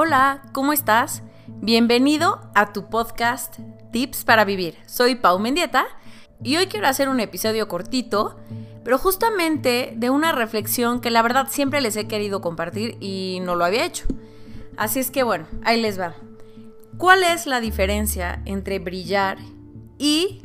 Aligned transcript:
Hola, 0.00 0.42
¿cómo 0.52 0.72
estás? 0.72 1.24
Bienvenido 1.48 2.40
a 2.54 2.72
tu 2.72 2.88
podcast 2.88 3.58
Tips 3.90 4.22
para 4.22 4.44
Vivir. 4.44 4.76
Soy 4.86 5.16
Pau 5.16 5.40
Mendieta 5.40 5.86
y 6.40 6.54
hoy 6.54 6.68
quiero 6.68 6.86
hacer 6.86 7.08
un 7.08 7.18
episodio 7.18 7.66
cortito, 7.66 8.36
pero 8.84 8.96
justamente 8.96 9.94
de 9.96 10.10
una 10.10 10.30
reflexión 10.30 11.00
que 11.00 11.10
la 11.10 11.20
verdad 11.20 11.48
siempre 11.50 11.80
les 11.80 11.96
he 11.96 12.06
querido 12.06 12.40
compartir 12.40 12.96
y 13.00 13.40
no 13.42 13.56
lo 13.56 13.64
había 13.64 13.84
hecho. 13.84 14.06
Así 14.76 15.00
es 15.00 15.10
que 15.10 15.24
bueno, 15.24 15.48
ahí 15.64 15.82
les 15.82 15.98
va. 15.98 16.14
¿Cuál 16.96 17.24
es 17.24 17.48
la 17.48 17.60
diferencia 17.60 18.40
entre 18.44 18.78
brillar 18.78 19.38
y 19.98 20.42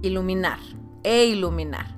iluminar? 0.00 0.60
E 1.04 1.26
iluminar. 1.26 1.94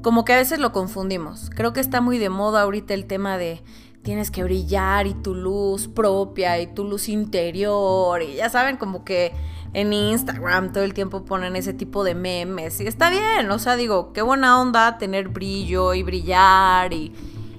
Como 0.00 0.24
que 0.24 0.32
a 0.32 0.36
veces 0.36 0.60
lo 0.60 0.70
confundimos. 0.70 1.50
Creo 1.50 1.72
que 1.72 1.80
está 1.80 2.00
muy 2.00 2.18
de 2.18 2.30
moda 2.30 2.62
ahorita 2.62 2.94
el 2.94 3.06
tema 3.06 3.36
de 3.36 3.64
tienes 4.02 4.30
que 4.30 4.42
brillar 4.42 5.06
y 5.06 5.14
tu 5.14 5.34
luz 5.34 5.88
propia 5.88 6.58
y 6.60 6.66
tu 6.68 6.84
luz 6.84 7.08
interior 7.08 8.22
y 8.22 8.34
ya 8.34 8.48
saben 8.48 8.76
como 8.76 9.04
que 9.04 9.32
en 9.72 9.92
Instagram 9.92 10.72
todo 10.72 10.84
el 10.84 10.94
tiempo 10.94 11.24
ponen 11.24 11.54
ese 11.56 11.72
tipo 11.72 12.02
de 12.02 12.14
memes 12.14 12.80
y 12.80 12.86
está 12.86 13.10
bien, 13.10 13.50
o 13.50 13.58
sea, 13.58 13.76
digo, 13.76 14.12
qué 14.12 14.22
buena 14.22 14.60
onda 14.60 14.98
tener 14.98 15.28
brillo 15.28 15.94
y 15.94 16.02
brillar 16.02 16.92
y 16.92 17.12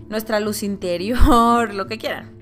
nuestra 0.10 0.40
luz 0.40 0.62
interior, 0.64 1.74
lo 1.74 1.88
que 1.88 1.98
quieran. 1.98 2.42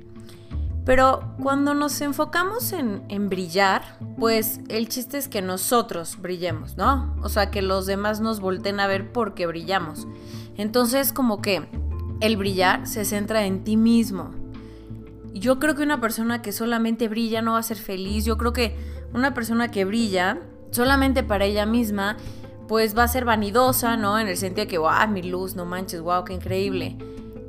Pero 0.86 1.36
cuando 1.40 1.76
nos 1.76 2.02
enfocamos 2.02 2.74
en, 2.74 3.04
en, 3.10 3.30
brillar, 3.30 3.84
pues 4.18 4.60
el 4.70 4.90
chiste 4.90 5.20
es 5.20 5.28
que 5.28 5.44
nosotros 5.44 6.18
brillemos, 6.20 6.78
¿no? 6.78 7.16
O 7.22 7.30
sea, 7.30 7.52
que 7.52 7.62
los 7.62 7.86
demás 7.86 8.22
nos 8.22 8.40
volten 8.40 8.80
a 8.80 8.88
ver 8.88 9.12
porque 9.12 9.46
brillamos. 9.46 10.08
Entonces, 10.58 11.14
como 11.14 11.44
que 11.44 11.68
el 12.22 12.38
brillar 12.38 12.88
se 12.88 13.06
centra 13.06 13.46
en 13.46 13.64
ti 13.64 13.78
mismo. 13.78 14.32
Yo 15.34 15.60
creo 15.60 15.76
que 15.76 15.84
una 15.84 16.02
persona 16.02 16.42
que 16.42 16.52
solamente 16.52 17.08
brilla 17.08 17.42
no 17.42 17.54
va 17.54 17.60
a 17.60 17.64
ser 17.64 17.78
feliz. 17.78 18.26
Yo 18.26 18.38
creo 18.38 18.54
que 18.54 18.76
una 19.14 19.34
persona 19.34 19.70
que 19.70 19.86
brilla 19.86 20.40
solamente 20.72 21.24
para 21.24 21.46
ella 21.46 21.66
misma, 21.66 22.18
pues 22.68 22.98
va 22.98 23.04
a 23.04 23.08
ser 23.08 23.26
vanidosa, 23.26 23.98
¿no? 23.98 24.20
En 24.20 24.28
el 24.28 24.38
sentido 24.38 24.66
de 24.66 24.70
que, 24.70 24.78
wow, 24.78 25.08
mi 25.10 25.24
luz, 25.24 25.56
no 25.56 25.66
manches, 25.66 26.02
wow, 26.02 26.24
qué 26.24 26.34
increíble. 26.34 26.98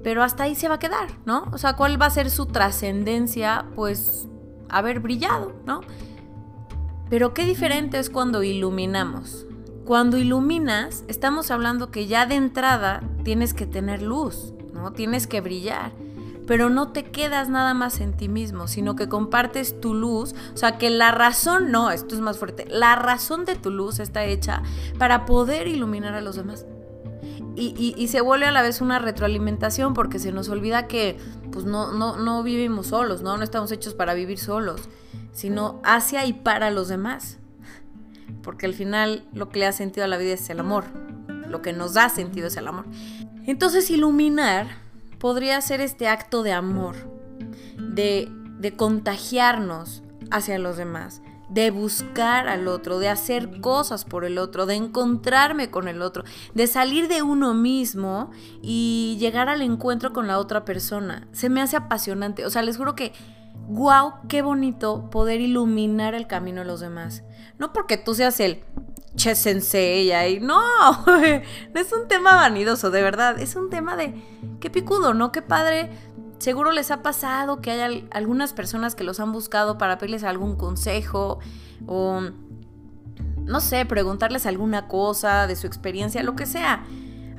Pero 0.03 0.23
hasta 0.23 0.45
ahí 0.45 0.55
se 0.55 0.69
va 0.69 0.77
a 0.77 0.79
quedar, 0.79 1.09
¿no? 1.27 1.45
O 1.53 1.59
sea, 1.59 1.75
¿cuál 1.77 2.01
va 2.01 2.07
a 2.07 2.11
ser 2.11 2.31
su 2.31 2.47
trascendencia? 2.47 3.67
Pues 3.75 4.29
haber 4.69 5.01
brillado, 5.01 5.53
¿no? 5.67 5.83
Pero 7.11 7.35
qué 7.35 7.45
diferente 7.45 7.99
es 7.99 8.09
cuando 8.09 8.43
iluminamos. 8.43 9.47
Cuando 9.85 10.17
iluminas, 10.17 11.05
estamos 11.09 11.51
hablando 11.51 11.91
que 11.91 12.07
ya 12.07 12.25
de 12.25 12.37
entrada 12.37 13.03
tienes 13.25 13.53
que 13.53 13.67
tener 13.67 14.01
luz. 14.01 14.55
Tienes 14.93 15.27
que 15.27 15.41
brillar. 15.41 15.93
Pero 16.47 16.69
no 16.69 16.89
te 16.89 17.05
quedas 17.05 17.49
nada 17.49 17.75
más 17.75 18.01
en 18.01 18.17
ti 18.17 18.29
mismo, 18.29 18.67
sino 18.67 18.97
que 18.97 19.09
compartes 19.09 19.81
tu 19.81 19.95
luz. 19.95 20.35
O 20.53 20.57
sea, 20.57 20.79
que 20.79 20.91
la 20.91 21.13
razón, 21.13 21.71
no, 21.71 21.91
esto 21.91 22.15
es 22.15 22.21
más 22.21 22.39
fuerte, 22.39 22.65
la 22.69 22.97
razón 22.97 23.45
de 23.45 23.55
tu 23.55 23.71
luz 23.71 24.01
está 24.01 24.25
hecha 24.25 24.63
para 24.99 25.27
poder 25.27 25.69
iluminar 25.69 26.15
a 26.15 26.21
los 26.21 26.37
demás. 26.37 26.67
Y, 27.57 28.09
se 28.09 28.23
vuelve 28.23 28.47
a 28.47 28.53
la 28.53 28.63
vez 28.63 28.81
una 28.81 28.99
retroalimentación 28.99 29.93
porque 29.93 30.19
se 30.19 30.33
nos 30.33 30.49
olvida 30.49 30.87
que 30.87 31.19
pues 31.53 31.67
no, 31.67 31.93
no, 31.93 32.17
no 32.17 32.43
vivimos 32.43 32.87
solos, 32.87 33.23
¿no? 33.23 33.37
No 33.37 33.45
estamos 33.45 33.71
hechos 33.71 33.93
para 33.93 34.15
vivir 34.15 34.39
solos, 34.39 34.89
sino 35.33 35.81
hacia 35.85 36.25
y 36.25 36.33
para 36.33 36.71
los 36.71 36.89
demás. 36.89 37.39
Porque 38.43 38.67
al 38.67 38.73
final 38.75 39.25
lo 39.35 39.51
que 39.51 39.59
le 39.59 39.67
da 39.67 39.73
sentido 39.73 40.05
a 40.05 40.09
la 40.09 40.17
vida 40.17 40.33
es 40.33 40.49
el 40.49 40.61
amor. 40.61 40.85
Lo 41.49 41.61
que 41.61 41.73
nos 41.73 41.95
da 41.95 42.09
sentido 42.09 42.47
es 42.47 42.57
el 42.57 42.69
amor. 42.69 42.87
Entonces 43.51 43.91
iluminar 43.91 44.69
podría 45.19 45.61
ser 45.61 45.81
este 45.81 46.07
acto 46.07 46.45
de 46.45 46.53
amor, 46.53 46.95
de, 47.77 48.29
de 48.61 48.77
contagiarnos 48.77 50.05
hacia 50.31 50.57
los 50.61 50.77
demás, 50.77 51.21
de 51.49 51.73
buscar 51.73 52.47
al 52.47 52.69
otro, 52.69 53.01
de 53.01 53.09
hacer 53.09 53.61
cosas 53.61 54.05
por 54.05 54.25
el 54.25 54.39
otro, 54.39 54.67
de 54.67 54.77
encontrarme 54.77 55.69
con 55.69 55.89
el 55.89 56.01
otro, 56.01 56.23
de 56.55 56.69
salir 56.69 57.09
de 57.09 57.23
uno 57.23 57.53
mismo 57.53 58.31
y 58.63 59.17
llegar 59.19 59.49
al 59.49 59.63
encuentro 59.63 60.13
con 60.13 60.29
la 60.29 60.39
otra 60.39 60.65
persona. 60.65 61.27
Se 61.33 61.49
me 61.49 61.61
hace 61.61 61.77
apasionante. 61.77 62.47
O 62.47 62.51
sea, 62.51 62.63
les 62.63 62.77
juro 62.77 62.95
que, 62.95 63.13
wow, 63.67 64.13
qué 64.29 64.43
bonito 64.43 65.11
poder 65.11 65.41
iluminar 65.41 66.15
el 66.15 66.29
camino 66.29 66.61
de 66.61 66.69
los 66.69 66.79
demás. 66.79 67.25
No 67.59 67.73
porque 67.73 67.97
tú 67.97 68.15
seas 68.15 68.39
el 68.39 68.63
che 69.21 69.35
sensei 69.35 70.11
y 70.11 70.41
no, 70.41 70.61
no 71.07 71.17
es 71.75 71.93
un 71.93 72.09
tema 72.09 72.35
vanidoso, 72.37 72.91
de 72.91 73.03
verdad, 73.03 73.39
es 73.39 73.55
un 73.55 73.69
tema 73.69 73.97
de 73.97 74.15
qué 74.61 74.71
picudo, 74.71 75.15
¿no? 75.15 75.31
Qué 75.33 75.43
padre. 75.43 75.91
Seguro 76.39 76.73
les 76.73 76.91
ha 76.91 77.03
pasado 77.03 77.61
que 77.61 77.71
hay 77.71 78.09
algunas 78.13 78.55
personas 78.55 78.95
que 78.95 79.05
los 79.05 79.21
han 79.21 79.31
buscado 79.31 79.77
para 79.77 79.99
pedirles 79.99 80.25
algún 80.25 80.57
consejo 80.57 81.39
o 81.87 82.23
no 83.45 83.61
sé, 83.61 83.85
preguntarles 83.85 84.47
alguna 84.47 84.89
cosa 84.89 85.47
de 85.47 85.55
su 85.55 85.67
experiencia, 85.67 86.23
lo 86.23 86.37
que 86.37 86.47
sea. 86.47 86.83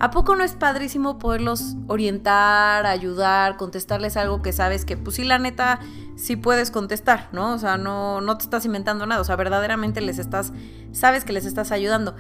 ¿A 0.02 0.10
poco 0.10 0.36
no 0.36 0.44
es 0.44 0.54
padrísimo 0.54 1.20
poderlos 1.20 1.76
orientar, 1.86 2.88
ayudar, 2.88 3.56
contestarles 3.56 4.18
algo 4.18 4.42
que 4.42 4.52
sabes 4.52 4.84
que, 4.84 4.98
pues 4.98 5.18
sí, 5.18 5.24
la 5.24 5.38
neta, 5.38 5.80
sí 6.16 6.36
puedes 6.36 6.72
contestar, 6.72 7.30
¿no? 7.34 7.54
O 7.54 7.60
sea, 7.60 7.78
no, 7.78 8.20
no 8.20 8.36
te 8.36 8.46
estás 8.46 8.66
inventando 8.66 9.06
nada, 9.06 9.22
o 9.22 9.24
sea, 9.24 9.36
verdaderamente 9.36 10.02
les 10.02 10.18
estás, 10.18 10.54
sabes 10.92 11.24
que 11.24 11.34
les 11.34 11.46
estás 11.46 11.72
ayudando. 11.72 12.16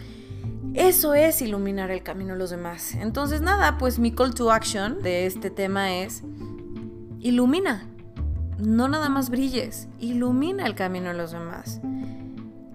Eso 0.76 1.16
es 1.16 1.42
iluminar 1.42 1.90
el 1.90 2.04
camino 2.04 2.34
de 2.34 2.40
los 2.40 2.52
demás. 2.52 2.94
Entonces, 2.94 3.42
nada, 3.42 3.80
pues 3.80 3.98
mi 3.98 4.12
call 4.12 4.36
to 4.36 4.52
action 4.52 5.02
de 5.02 5.26
este 5.26 5.50
tema 5.50 5.92
es, 5.92 6.22
ilumina, 7.20 7.88
no 8.60 8.90
nada 8.90 9.10
más 9.10 9.32
brilles, 9.32 9.88
ilumina 10.00 10.68
el 10.68 10.76
camino 10.76 11.08
de 11.08 11.16
los 11.16 11.32
demás. 11.32 11.82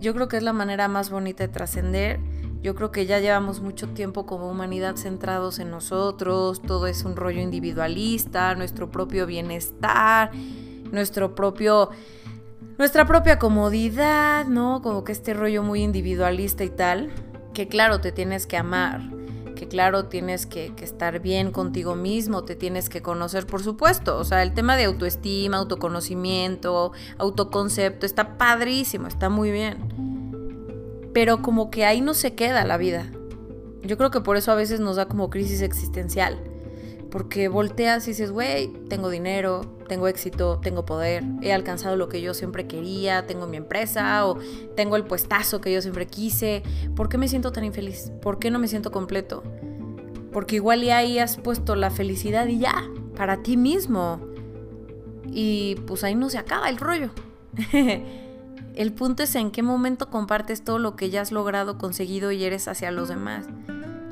Yo 0.00 0.14
creo 0.14 0.26
que 0.26 0.36
es 0.36 0.42
la 0.42 0.52
manera 0.52 0.88
más 0.88 1.10
bonita 1.10 1.44
de 1.44 1.48
trascender 1.48 2.18
yo 2.62 2.74
creo 2.74 2.90
que 2.90 3.06
ya 3.06 3.20
llevamos 3.20 3.60
mucho 3.60 3.88
tiempo 3.88 4.26
como 4.26 4.48
humanidad 4.50 4.96
centrados 4.96 5.58
en 5.58 5.70
nosotros, 5.70 6.62
todo 6.62 6.86
es 6.86 7.04
un 7.04 7.16
rollo 7.16 7.40
individualista, 7.40 8.54
nuestro 8.54 8.90
propio 8.90 9.26
bienestar, 9.26 10.30
nuestro 10.90 11.34
propio 11.34 11.90
nuestra 12.78 13.06
propia 13.06 13.38
comodidad, 13.38 14.46
¿no? 14.46 14.82
Como 14.82 15.02
que 15.02 15.12
este 15.12 15.32
rollo 15.32 15.62
muy 15.62 15.82
individualista 15.82 16.62
y 16.62 16.68
tal, 16.68 17.10
que 17.54 17.68
claro, 17.68 18.00
te 18.00 18.12
tienes 18.12 18.46
que 18.46 18.58
amar, 18.58 19.00
que 19.54 19.66
claro, 19.66 20.06
tienes 20.06 20.44
que, 20.44 20.74
que, 20.74 20.84
estar 20.84 21.20
bien 21.20 21.52
contigo 21.52 21.94
mismo, 21.94 22.44
te 22.44 22.54
tienes 22.54 22.90
que 22.90 23.00
conocer, 23.00 23.46
por 23.46 23.62
supuesto. 23.62 24.18
O 24.18 24.24
sea, 24.24 24.42
el 24.42 24.52
tema 24.52 24.76
de 24.76 24.84
autoestima, 24.84 25.56
autoconocimiento, 25.56 26.92
autoconcepto, 27.16 28.04
está 28.04 28.36
padrísimo, 28.36 29.06
está 29.06 29.30
muy 29.30 29.50
bien 29.50 30.05
pero 31.16 31.40
como 31.40 31.70
que 31.70 31.86
ahí 31.86 32.02
no 32.02 32.12
se 32.12 32.34
queda 32.34 32.66
la 32.66 32.76
vida. 32.76 33.10
Yo 33.82 33.96
creo 33.96 34.10
que 34.10 34.20
por 34.20 34.36
eso 34.36 34.52
a 34.52 34.54
veces 34.54 34.80
nos 34.80 34.96
da 34.96 35.08
como 35.08 35.30
crisis 35.30 35.62
existencial. 35.62 36.38
Porque 37.10 37.48
volteas 37.48 38.06
y 38.06 38.10
dices, 38.10 38.32
güey, 38.32 38.68
tengo 38.90 39.08
dinero, 39.08 39.62
tengo 39.88 40.08
éxito, 40.08 40.60
tengo 40.60 40.84
poder, 40.84 41.24
he 41.40 41.54
alcanzado 41.54 41.96
lo 41.96 42.10
que 42.10 42.20
yo 42.20 42.34
siempre 42.34 42.66
quería, 42.66 43.26
tengo 43.26 43.46
mi 43.46 43.56
empresa 43.56 44.26
o 44.26 44.36
tengo 44.74 44.96
el 44.96 45.04
puestazo 45.04 45.62
que 45.62 45.72
yo 45.72 45.80
siempre 45.80 46.06
quise. 46.06 46.62
¿Por 46.94 47.08
qué 47.08 47.16
me 47.16 47.28
siento 47.28 47.50
tan 47.50 47.64
infeliz? 47.64 48.12
¿Por 48.20 48.38
qué 48.38 48.50
no 48.50 48.58
me 48.58 48.68
siento 48.68 48.90
completo? 48.90 49.42
Porque 50.34 50.56
igual 50.56 50.84
y 50.84 50.90
ahí 50.90 51.18
has 51.18 51.38
puesto 51.38 51.76
la 51.76 51.88
felicidad 51.88 52.46
y 52.46 52.58
ya, 52.58 52.90
para 53.16 53.42
ti 53.42 53.56
mismo. 53.56 54.20
Y 55.28 55.76
pues 55.86 56.04
ahí 56.04 56.14
no 56.14 56.28
se 56.28 56.36
acaba 56.36 56.68
el 56.68 56.76
rollo. 56.76 57.08
El 58.76 58.92
punto 58.92 59.22
es 59.22 59.34
en 59.34 59.50
qué 59.50 59.62
momento 59.62 60.10
compartes 60.10 60.62
todo 60.62 60.78
lo 60.78 60.96
que 60.96 61.08
ya 61.08 61.22
has 61.22 61.32
logrado, 61.32 61.78
conseguido 61.78 62.30
y 62.30 62.44
eres 62.44 62.68
hacia 62.68 62.90
los 62.90 63.08
demás. 63.08 63.46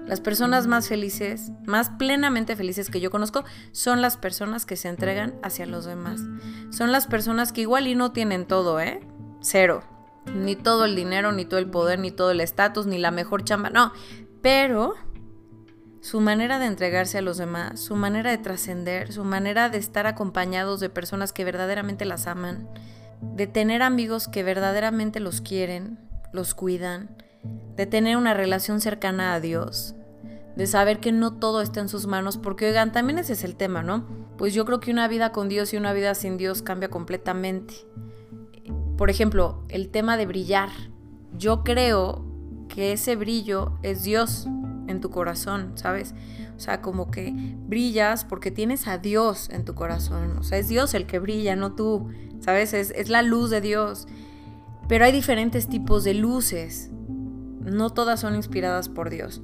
Las 0.07 0.21
personas 0.21 0.67
más 0.67 0.89
felices, 0.89 1.53
más 1.67 1.91
plenamente 1.91 2.57
felices 2.57 2.89
que 2.89 3.01
yo 3.01 3.11
conozco, 3.11 3.45
son 3.73 4.01
las 4.01 4.17
personas 4.17 4.65
que 4.65 4.77
se 4.77 4.89
entregan 4.89 5.35
hacia 5.43 5.67
los 5.67 5.85
demás. 5.85 6.23
Son 6.71 6.93
las 6.93 7.07
personas 7.07 7.53
que 7.53 7.61
igual 7.61 7.87
y 7.87 7.95
no 7.95 8.13
tienen 8.13 8.47
todo, 8.47 8.81
¿eh? 8.81 9.07
Cero. 9.41 9.83
Ni 10.35 10.57
todo 10.57 10.87
el 10.87 10.97
dinero, 10.97 11.33
ni 11.33 11.45
todo 11.45 11.61
el 11.61 11.69
poder, 11.69 11.99
ni 11.99 12.11
todo 12.11 12.31
el 12.31 12.41
estatus, 12.41 12.87
ni 12.87 12.97
la 12.97 13.11
mejor 13.11 13.45
chamba, 13.45 13.69
no. 13.69 13.93
Pero 14.41 14.95
su 16.01 16.21
manera 16.21 16.59
de 16.59 16.67
entregarse 16.67 17.19
a 17.19 17.23
los 17.23 17.37
demás, 17.37 17.81
su 17.81 17.97
manera 17.97 18.31
de 18.31 18.39
trascender, 18.39 19.13
su 19.13 19.25
manera 19.25 19.69
de 19.69 19.77
estar 19.77 20.07
acompañados 20.07 20.81
de 20.81 20.89
personas 20.89 21.35
que 21.35 21.45
verdaderamente 21.45 22.05
las 22.07 22.27
aman, 22.27 22.69
de 23.21 23.47
tener 23.47 23.83
amigos 23.83 24.29
que 24.29 24.43
verdaderamente 24.43 25.21
los 25.21 25.41
quieren, 25.41 25.99
los 26.33 26.55
cuidan, 26.55 27.11
de 27.77 27.87
tener 27.87 28.17
una 28.17 28.35
relación 28.35 28.81
cercana 28.81 29.35
a 29.35 29.41
Dios, 29.41 29.95
de 30.57 30.67
saber 30.67 31.01
que 31.01 31.13
no 31.13 31.35
todo 31.35 31.61
está 31.63 31.81
en 31.81 31.89
sus 31.89 32.07
manos, 32.07 32.39
porque 32.39 32.69
oigan, 32.69 32.93
también 32.93 33.19
ese 33.19 33.33
es 33.33 33.45
el 33.45 33.57
tema, 33.57 33.83
¿no? 33.83 34.07
Pues 34.39 34.55
yo 34.55 34.65
creo 34.65 34.81
que 34.81 34.91
una 34.91 35.09
vida 35.09 35.33
con 35.33 35.49
Dios 35.49 35.73
y 35.73 35.77
una 35.77 35.93
vida 35.93 36.15
sin 36.15 36.37
Dios 36.37 36.63
cambia 36.63 36.89
completamente. 36.89 37.75
Por 38.97 39.11
ejemplo, 39.11 39.65
el 39.69 39.91
tema 39.91 40.17
de 40.17 40.27
brillar. 40.27 40.71
Yo 41.37 41.65
creo 41.65 42.25
que 42.69 42.93
ese 42.93 43.17
brillo 43.17 43.79
es 43.83 44.03
Dios. 44.03 44.47
en 44.87 45.01
tu 45.01 45.09
corazón, 45.09 45.73
¿sabes? 45.77 46.15
O 46.57 46.61
sea, 46.61 46.83
como 46.83 47.11
que 47.11 47.33
brillas 47.35 48.27
porque 48.27 48.51
tienes 48.51 48.87
a 48.87 48.99
Dios 48.99 49.49
en 49.51 49.65
tu 49.65 49.75
corazón. 49.75 50.37
O 50.39 50.43
sea, 50.43 50.59
es 50.59 50.69
Dios 50.69 50.93
el 50.93 51.07
que 51.07 51.19
brilla, 51.19 51.57
no 51.57 51.73
tú, 51.73 52.11
¿sabes? 52.45 52.75
Es, 52.75 52.91
es 52.91 53.09
la 53.09 53.23
luz 53.23 53.51
de 53.51 53.61
Dios. 53.61 54.07
Pero 54.87 55.05
hay 55.07 55.13
diferentes 55.13 55.69
tipos 55.69 56.05
de 56.05 56.15
luces. 56.15 56.91
No 57.61 57.91
todas 57.91 58.21
son 58.21 58.37
inspiradas 58.37 58.89
por 58.89 59.09
Dios. 59.09 59.41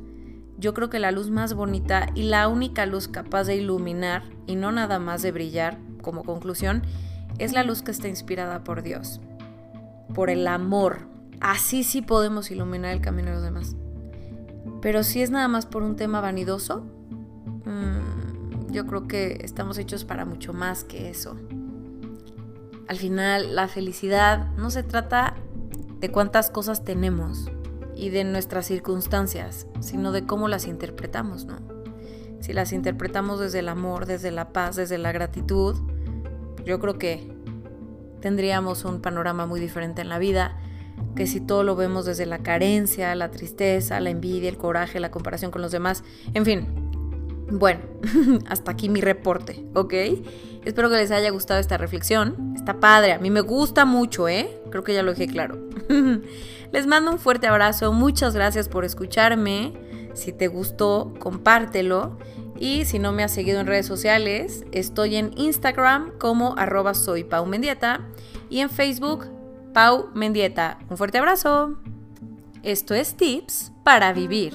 Yo 0.59 0.75
creo 0.75 0.91
que 0.91 0.99
la 0.99 1.11
luz 1.11 1.31
más 1.31 1.55
bonita 1.55 2.09
y 2.15 2.25
la 2.25 2.47
única 2.47 2.85
luz 2.85 3.09
capaz 3.09 3.45
de 3.45 3.57
iluminar 3.57 4.25
y 4.47 4.57
no 4.57 4.71
nada 4.73 4.99
más 4.99 5.23
de 5.23 5.33
brillar, 5.33 5.79
como 6.03 6.23
conclusión, 6.23 6.83
es 7.39 7.55
la 7.55 7.65
luz 7.65 7.81
que 7.81 7.91
está 7.91 8.09
inspirada 8.09 8.63
por 8.63 8.83
Dios, 8.83 9.23
por 10.15 10.29
el 10.29 10.47
amor. 10.47 11.09
Así 11.41 11.83
sí 11.83 12.03
podemos 12.03 12.51
iluminar 12.51 12.93
el 12.93 13.01
camino 13.01 13.29
de 13.29 13.35
los 13.37 13.43
demás. 13.43 13.77
Pero 14.83 15.03
si 15.03 15.23
es 15.23 15.31
nada 15.31 15.49
más 15.49 15.65
por 15.65 15.83
un 15.83 15.97
tema 15.97 16.21
vanidoso, 16.21 16.85
mmm, 17.65 18.71
yo 18.71 18.87
creo 18.87 19.09
que 19.09 19.39
estamos 19.43 19.79
hechos 19.79 20.05
para 20.05 20.27
mucho 20.27 20.53
más 20.53 20.85
que 20.85 21.09
eso. 21.09 21.37
Al 22.91 22.99
final, 22.99 23.55
la 23.55 23.69
felicidad 23.69 24.49
no 24.57 24.69
se 24.69 24.83
trata 24.83 25.37
de 26.01 26.11
cuántas 26.11 26.51
cosas 26.51 26.83
tenemos 26.83 27.49
y 27.95 28.11
de 28.11 28.25
nuestras 28.25 28.67
circunstancias, 28.67 29.69
sino 29.79 30.11
de 30.11 30.27
cómo 30.27 30.49
las 30.49 30.67
interpretamos, 30.67 31.45
¿no? 31.45 31.61
Si 32.41 32.53
las 32.53 32.73
interpretamos 32.73 33.39
desde 33.39 33.61
el 33.61 33.69
amor, 33.69 34.07
desde 34.07 34.33
la 34.33 34.53
paz, 34.53 34.75
desde 34.75 34.99
la 34.99 35.13
gratitud, 35.13 35.77
yo 36.65 36.81
creo 36.81 36.99
que 36.99 37.33
tendríamos 38.21 38.85
un 38.85 39.01
panorama 39.01 39.47
muy 39.47 39.61
diferente 39.61 40.03
en 40.03 40.09
la 40.09 40.19
vida 40.19 40.59
que 41.15 41.29
si 41.29 41.41
todo 41.41 41.63
lo 41.63 41.77
vemos 41.77 42.07
desde 42.07 42.27
la 42.27 42.41
carencia, 42.41 43.15
la 43.15 43.31
tristeza, 43.31 44.01
la 44.01 44.11
envidia, 44.11 44.49
el 44.49 44.59
coraje, 44.59 44.99
la 44.99 45.13
comparación 45.13 45.53
con 45.53 45.63
los 45.63 45.71
demás, 45.71 46.03
en 46.35 46.45
fin, 46.45 46.80
bueno, 47.51 47.81
hasta 48.49 48.73
aquí 48.73 48.89
mi 48.89 49.01
reporte, 49.01 49.65
¿ok? 49.75 49.95
Espero 50.65 50.91
que 50.91 50.97
les 50.97 51.11
haya 51.11 51.31
gustado 51.31 51.59
esta 51.61 51.79
reflexión. 51.79 52.55
Está 52.55 52.81
padre, 52.81 53.13
a 53.13 53.19
mí 53.19 53.31
me 53.31 53.41
gusta 53.41 53.85
mucho, 53.85 54.29
¿eh? 54.29 54.61
Creo 54.71 54.85
que 54.85 54.95
ya 54.95 55.03
lo 55.03 55.13
dejé 55.13 55.27
claro. 55.27 55.59
les 56.73 56.87
mando 56.87 57.11
un 57.11 57.19
fuerte 57.19 57.47
abrazo, 57.47 57.93
muchas 57.93 58.35
gracias 58.35 58.69
por 58.69 58.85
escucharme. 58.85 59.73
Si 60.15 60.33
te 60.33 60.49
gustó, 60.49 61.15
compártelo. 61.19 62.19
Y 62.59 62.85
si 62.85 62.99
no 62.99 63.13
me 63.13 63.25
has 63.25 63.33
seguido 63.33 63.59
en 63.61 63.67
redes 63.67 63.87
sociales, 63.87 64.65
estoy 64.71 65.17
en 65.17 65.33
Instagram 65.37 66.13
como 66.19 66.55
arroba 66.59 66.93
soy 66.93 67.27
Mendieta 67.47 68.07
y 68.51 68.61
en 68.61 68.69
Facebook 68.69 69.27
Pau 69.73 70.11
Mendieta. 70.15 70.79
Un 70.91 70.99
fuerte 70.99 71.17
abrazo. 71.17 71.79
Esto 72.63 72.95
es 72.95 73.15
Tips 73.15 73.73
para 73.83 74.13
Vivir. 74.13 74.53